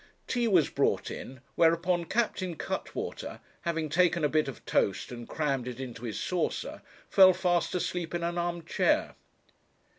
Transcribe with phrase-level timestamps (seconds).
[0.25, 5.67] Tea was brought in, whereupon Captain Cuttwater, having taken a bit of toast and crammed
[5.67, 9.13] it into his saucer, fell fast asleep in an arm chair.